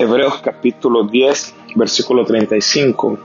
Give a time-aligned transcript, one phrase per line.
[0.00, 3.18] Hebreos capítulo 10, versículo 35.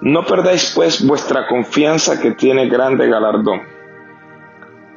[0.00, 3.60] No perdáis pues vuestra confianza que tiene grande galardón,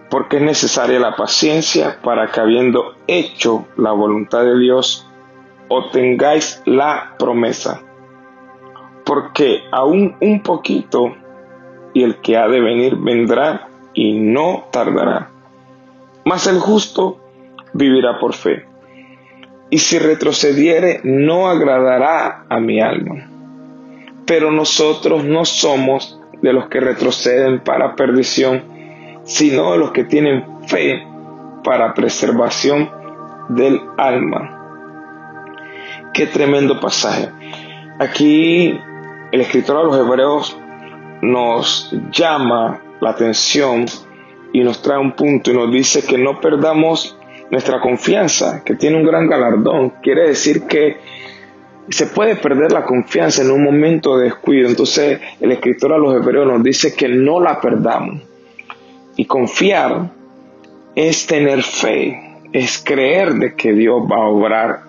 [0.09, 5.05] porque es necesaria la paciencia para que habiendo hecho la voluntad de Dios,
[5.67, 7.81] obtengáis la promesa.
[9.03, 11.17] Porque aún un poquito
[11.93, 15.31] y el que ha de venir vendrá y no tardará.
[16.23, 17.19] Mas el justo
[17.73, 18.73] vivirá por fe
[19.75, 23.27] y si retrocediere no agradará a mi alma.
[24.25, 28.63] Pero nosotros no somos de los que retroceden para perdición,
[29.25, 31.03] sino de los que tienen fe
[31.61, 32.89] para preservación
[33.49, 34.61] del alma.
[36.13, 37.27] Qué tremendo pasaje.
[37.99, 38.79] Aquí
[39.33, 40.57] el escritor de los Hebreos
[41.21, 43.87] nos llama la atención
[44.53, 47.17] y nos trae un punto y nos dice que no perdamos
[47.51, 49.93] nuestra confianza, que tiene un gran galardón.
[50.01, 50.97] Quiere decir que
[51.89, 54.67] se puede perder la confianza en un momento de descuido.
[54.67, 58.21] Entonces el escritor a los hebreos nos dice que no la perdamos.
[59.15, 60.09] Y confiar
[60.95, 64.79] es tener fe, es creer de que Dios va a obrar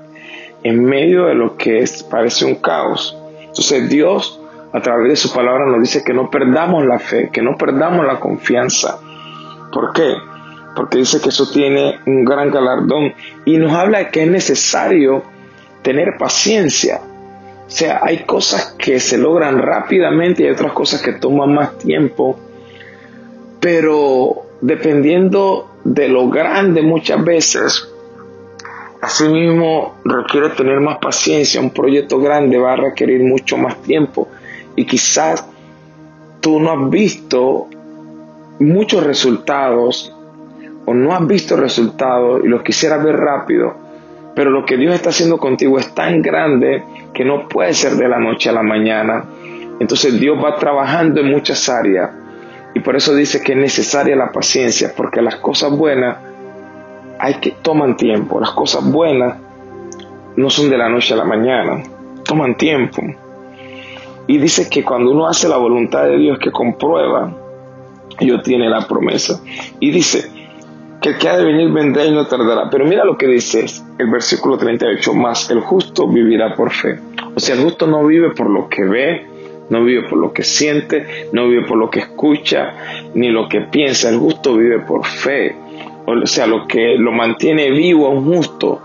[0.63, 3.17] en medio de lo que parece un caos.
[3.41, 4.41] Entonces Dios
[4.73, 8.05] a través de su palabra nos dice que no perdamos la fe, que no perdamos
[8.05, 8.99] la confianza.
[9.73, 10.15] ¿Por qué?
[10.77, 13.15] Porque dice que eso tiene un gran galardón
[13.47, 15.25] y nos habla de que es necesario
[15.83, 17.01] tener paciencia.
[17.67, 21.79] O sea, hay cosas que se logran rápidamente y hay otras cosas que toman más
[21.79, 22.39] tiempo,
[23.59, 27.89] pero dependiendo de lo grande muchas veces,
[29.01, 31.61] asimismo requiere tener más paciencia.
[31.61, 34.29] Un proyecto grande va a requerir mucho más tiempo
[34.77, 35.45] y quizás
[36.41, 37.69] tú no has visto
[38.59, 40.16] muchos resultados
[40.87, 43.75] o no has visto resultados y los quisieras ver rápido,
[44.35, 48.09] pero lo que Dios está haciendo contigo es tan grande que no puede ser de
[48.09, 49.25] la noche a la mañana.
[49.81, 52.11] Entonces Dios va trabajando en muchas áreas
[52.75, 56.19] y por eso dice que es necesaria la paciencia, porque las cosas buenas
[57.19, 59.37] hay que toman tiempo, las cosas buenas
[60.37, 61.83] no son de la noche a la mañana,
[62.25, 63.03] toman tiempo.
[64.27, 67.33] Y dice que cuando uno hace la voluntad de Dios que comprueba,
[68.19, 69.41] Dios tiene la promesa.
[69.81, 70.36] Y dice,
[71.01, 72.69] que el que ha de venir vendrá y no tardará.
[72.71, 73.67] Pero mira lo que dice
[73.99, 76.99] el versículo 38, más el justo vivirá por fe.
[77.35, 79.27] O sea, el justo no vive por lo que ve,
[79.71, 82.75] no vive por lo que siente, no vive por lo que escucha,
[83.15, 84.09] ni lo que piensa.
[84.09, 85.55] El justo vive por fe.
[86.07, 88.83] O sea, lo que lo mantiene vivo un justo.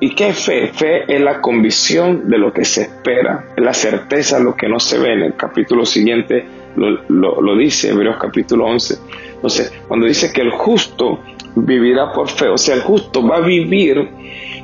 [0.00, 0.66] ¿Y qué es fe?
[0.68, 4.68] Fe es la convicción de lo que se espera, es la certeza de lo que
[4.68, 5.12] no se ve.
[5.12, 8.96] En el capítulo siguiente lo, lo, lo dice, Hebreos capítulo 11
[9.42, 11.18] entonces, cuando dice que el justo
[11.56, 14.08] vivirá por fe, o sea, el justo va a vivir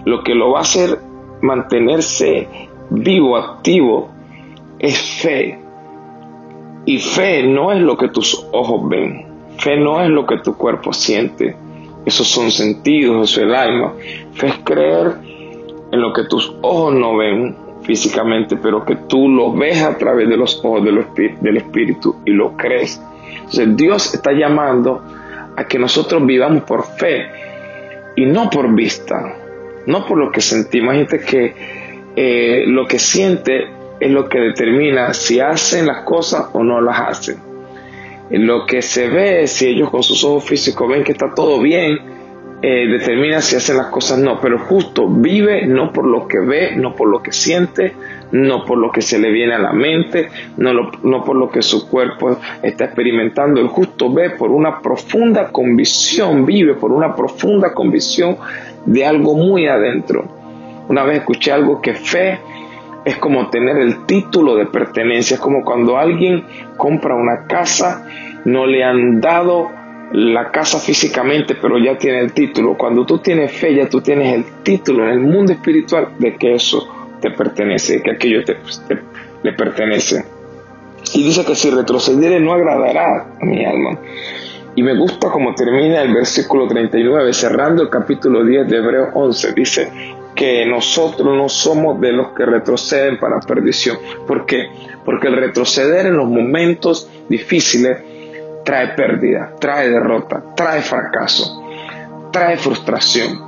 [0.05, 1.01] lo que lo va a hacer
[1.43, 2.47] mantenerse
[2.89, 4.09] vivo, activo,
[4.79, 5.59] es fe.
[6.87, 9.27] Y fe no es lo que tus ojos ven,
[9.59, 11.57] fe no es lo que tu cuerpo siente,
[12.07, 13.95] esos son sentidos, eso es el alma.
[14.35, 15.17] Fe es creer
[15.91, 20.29] en lo que tus ojos no ven físicamente, pero que tú lo ves a través
[20.29, 23.03] de los ojos del Espíritu y lo crees
[23.37, 25.03] entonces Dios está llamando
[25.57, 27.27] a que nosotros vivamos por fe
[28.17, 29.37] y no por vista,
[29.87, 30.95] no por lo que sentimos.
[30.95, 31.55] Gente que
[32.17, 33.69] eh, lo que siente
[34.01, 37.39] es lo que determina si hacen las cosas o no las hacen.
[38.31, 41.99] Lo que se ve, si ellos con sus ojos físicos ven que está todo bien,
[42.61, 46.75] eh, determina si hacen las cosas no, pero justo vive no por lo que ve,
[46.75, 47.95] no por lo que siente,
[48.33, 51.63] no por lo que se le viene a la mente, no, no por lo que
[51.63, 53.61] su cuerpo está experimentando.
[53.61, 58.37] El justo ve por una profunda convicción, vive por una profunda convicción
[58.85, 60.25] de algo muy adentro.
[60.89, 62.41] Una vez escuché algo que fe
[63.05, 66.45] es como tener el título de pertenencia, es como cuando alguien
[66.77, 68.05] compra una casa,
[68.45, 69.78] no le han dado
[70.13, 72.77] la casa físicamente, pero ya tiene el título.
[72.77, 76.55] Cuando tú tienes fe, ya tú tienes el título en el mundo espiritual de que
[76.55, 76.89] eso
[77.21, 78.57] te pertenece, que aquello te,
[79.43, 80.25] le pertenece.
[81.15, 83.99] Y dice que si retrocediere no agradará a mi alma.
[84.75, 89.53] Y me gusta como termina el versículo 39, cerrando el capítulo 10 de Hebreo 11.
[89.53, 89.91] Dice
[90.35, 93.99] que nosotros no somos de los que retroceden para perdición.
[94.27, 94.69] ¿Por qué?
[95.05, 97.99] Porque el retroceder en los momentos difíciles
[98.69, 101.65] trae pérdida, trae derrota, trae fracaso,
[102.31, 103.41] trae frustración.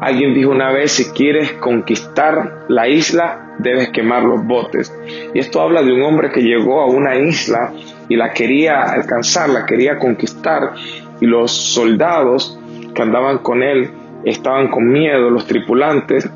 [0.00, 4.92] Alguien dijo una vez, si quieres conquistar la isla, debes quemar los botes.
[5.32, 7.72] Y esto habla de un hombre que llegó a una isla
[8.08, 10.72] y la quería alcanzar, la quería conquistar.
[11.20, 12.58] Y los soldados
[12.92, 13.88] que andaban con él
[14.24, 16.28] estaban con miedo los tripulantes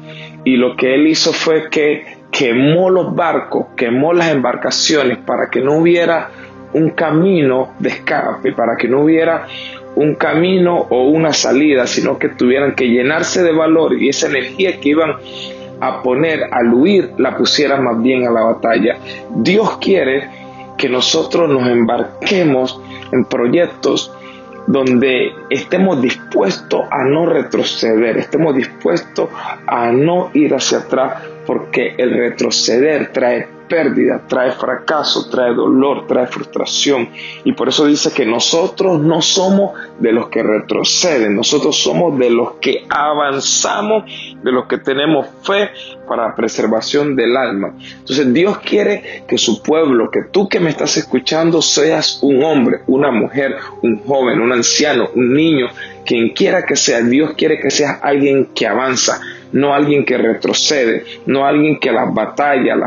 [0.45, 5.63] y lo que él hizo fue que quemó los barcos, quemó las embarcaciones para que
[5.63, 6.31] no hubiera
[6.73, 9.47] un camino de escape, para que no hubiera
[9.95, 14.79] un camino o una salida, sino que tuvieran que llenarse de valor y esa energía
[14.81, 15.17] que iban
[15.81, 18.99] a poner al huir la pusieran más bien a la batalla.
[19.31, 20.29] Dios quiere
[20.77, 22.81] que nosotros nos embarquemos
[23.13, 24.13] en proyectos
[24.69, 29.31] donde estemos dispuestos a no retroceder, estemos dispuestos
[29.67, 36.27] a no ir hacia atrás, porque el retroceder trae pérdida, trae fracaso, trae dolor, trae
[36.27, 37.11] frustración.
[37.45, 42.31] Y por eso dice que nosotros no somos de los que retroceden, nosotros somos de
[42.31, 44.05] los que avanzamos,
[44.43, 45.71] de los que tenemos fe
[46.09, 47.75] para preservación del alma.
[47.99, 52.81] Entonces Dios quiere que su pueblo, que tú que me estás escuchando, seas un hombre,
[52.87, 55.69] una mujer, un joven, un anciano, un niño,
[56.07, 59.21] quien quiera que sea, Dios quiere que seas alguien que avanza,
[59.53, 62.79] no alguien que retrocede, no alguien que las batallas,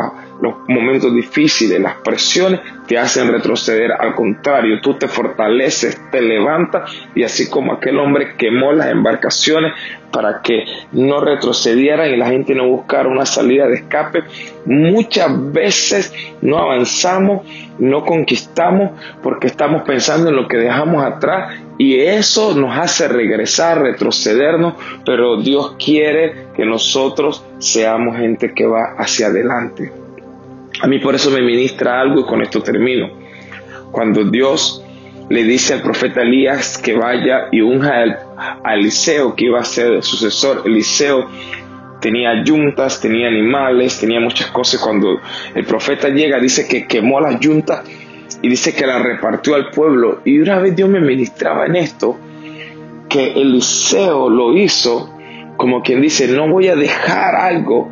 [0.41, 3.91] los momentos difíciles, las presiones te hacen retroceder.
[3.91, 9.73] Al contrario, tú te fortaleces, te levantas y así como aquel hombre quemó las embarcaciones
[10.11, 14.23] para que no retrocedieran y la gente no buscara una salida de escape,
[14.65, 17.45] muchas veces no avanzamos,
[17.79, 18.91] no conquistamos
[19.23, 24.73] porque estamos pensando en lo que dejamos atrás y eso nos hace regresar, retrocedernos,
[25.05, 30.00] pero Dios quiere que nosotros seamos gente que va hacia adelante.
[30.81, 33.09] A mí por eso me ministra algo y con esto termino.
[33.91, 34.83] Cuando Dios
[35.29, 38.03] le dice al profeta Elías que vaya y unja
[38.63, 41.29] a Eliseo, que iba a ser sucesor, Eliseo
[42.01, 44.81] tenía yuntas, tenía animales, tenía muchas cosas.
[44.81, 45.21] Cuando
[45.53, 47.85] el profeta llega, dice que quemó las yuntas
[48.41, 50.21] y dice que la repartió al pueblo.
[50.25, 52.17] Y una vez Dios me ministraba en esto,
[53.07, 55.13] que Eliseo lo hizo
[55.57, 57.91] como quien dice, no voy a dejar algo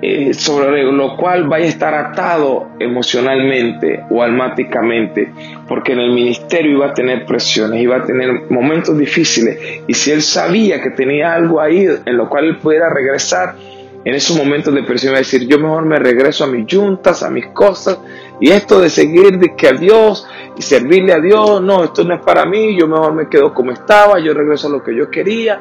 [0.00, 5.32] eh, sobre lo cual vaya a estar atado emocionalmente o almáticamente,
[5.66, 10.12] porque en el ministerio iba a tener presiones, iba a tener momentos difíciles, y si
[10.12, 13.56] él sabía que tenía algo ahí en lo cual él pudiera regresar,
[14.04, 17.22] en esos momentos de presión iba a decir, yo mejor me regreso a mis juntas,
[17.24, 17.98] a mis cosas,
[18.40, 22.14] y esto de seguir de que a Dios y servirle a Dios, no, esto no
[22.14, 25.10] es para mí, yo mejor me quedo como estaba, yo regreso a lo que yo
[25.10, 25.60] quería.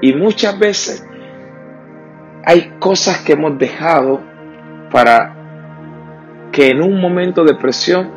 [0.00, 1.04] Y muchas veces
[2.46, 4.20] hay cosas que hemos dejado
[4.90, 5.34] para
[6.52, 8.10] que en un momento de presión,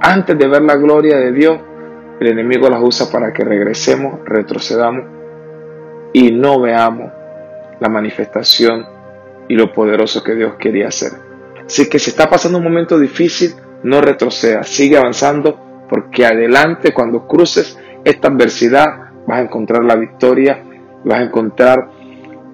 [0.00, 1.58] antes de ver la gloria de Dios,
[2.20, 5.04] el enemigo las usa para que regresemos, retrocedamos
[6.12, 7.12] y no veamos
[7.80, 8.84] la manifestación
[9.48, 11.12] y lo poderoso que Dios quería hacer.
[11.66, 13.54] Si que se está pasando un momento difícil,
[13.84, 18.86] no retroceda, sigue avanzando porque adelante cuando cruces esta adversidad
[19.26, 20.62] vas a encontrar la victoria,
[21.04, 21.97] vas a encontrar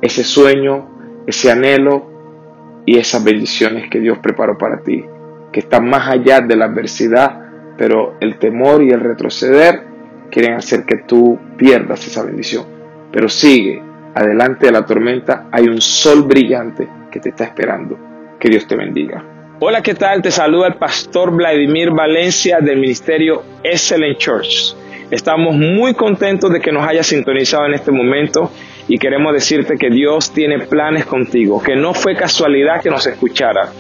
[0.05, 5.03] ese sueño, ese anhelo y esas bendiciones que Dios preparó para ti,
[5.51, 7.41] que están más allá de la adversidad,
[7.79, 9.83] pero el temor y el retroceder
[10.31, 12.67] quieren hacer que tú pierdas esa bendición.
[13.11, 13.83] Pero sigue,
[14.15, 17.99] adelante de la tormenta hay un sol brillante que te está esperando.
[18.39, 19.25] Que Dios te bendiga.
[19.61, 20.21] Hola, ¿qué tal?
[20.21, 24.77] Te saluda el pastor Vladimir Valencia del ministerio Excellent Church.
[25.11, 28.51] Estamos muy contentos de que nos hayas sintonizado en este momento
[28.89, 33.71] y queremos decirte que Dios tiene planes contigo, que no fue casualidad que nos escuchara.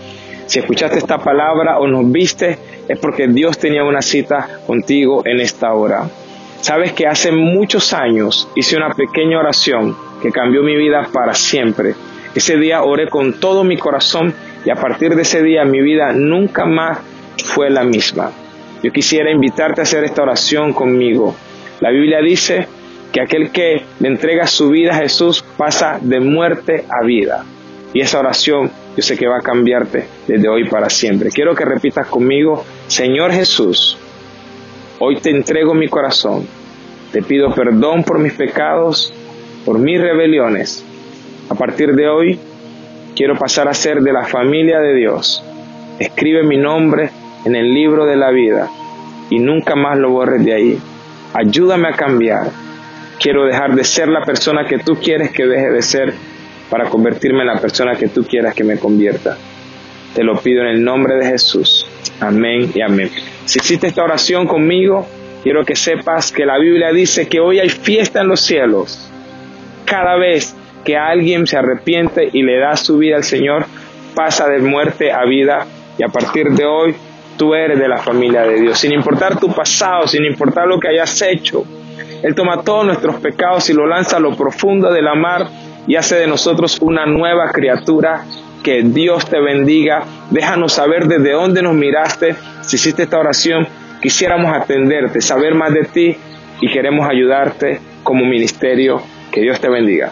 [0.47, 5.41] Si escuchaste esta palabra o nos viste, es porque Dios tenía una cita contigo en
[5.41, 6.09] esta hora.
[6.61, 11.95] Sabes que hace muchos años hice una pequeña oración que cambió mi vida para siempre.
[12.35, 16.13] Ese día oré con todo mi corazón y a partir de ese día mi vida
[16.13, 16.99] nunca más
[17.45, 18.33] fue la misma.
[18.83, 21.35] Yo quisiera invitarte a hacer esta oración conmigo.
[21.81, 22.67] La Biblia dice
[23.15, 27.47] que aquel que le entrega su vida a Jesús pasa de muerte a vida.
[27.95, 31.31] Y esa oración yo sé que va a cambiarte desde hoy para siempre.
[31.31, 33.97] Quiero que repitas conmigo, Señor Jesús,
[34.99, 36.47] hoy te entrego mi corazón.
[37.11, 39.15] Te pido perdón por mis pecados,
[39.65, 40.85] por mis rebeliones.
[41.49, 42.39] A partir de hoy
[43.15, 45.41] Quiero pasar a ser de la familia de Dios.
[46.01, 47.11] Escribe mi nombre
[47.45, 48.69] en el libro de la vida
[49.31, 50.79] y nunca más lo borres de ahí.
[51.33, 52.64] Ayúdame a cambiar.
[53.25, 56.13] Quiero dejar de ser la persona que tú quieres que deje de ser
[56.69, 59.39] para convertirme en la persona que tú quieras que me convierta.
[60.15, 61.87] Te lo pido en el nombre de Jesús.
[62.21, 63.11] Amén y amén.
[63.47, 65.07] Si hiciste esta oración conmigo,
[65.43, 69.11] quiero que sepas que la Biblia dice que hoy hay fiesta en los cielos.
[69.87, 70.55] Cada vez
[70.85, 73.65] que alguien se arrepiente y le da su vida al Señor,
[74.15, 75.67] pasa de muerte a vida
[75.97, 76.95] y a partir de hoy
[77.39, 78.79] tú eres de la familia de Dios.
[78.79, 81.65] Sin importar tu pasado, sin importar lo que hayas hecho,
[82.25, 85.47] Él toma todos nuestros pecados y lo lanza a lo profundo de la mar
[85.87, 88.25] y hace de nosotros una nueva criatura.
[88.63, 90.05] Que Dios te bendiga.
[90.31, 92.35] Déjanos saber desde dónde nos miraste.
[92.63, 93.69] Si hiciste esta oración,
[94.01, 96.17] quisiéramos atenderte, saber más de ti
[96.63, 99.03] y queremos ayudarte como ministerio.
[99.31, 100.11] Que Dios te bendiga.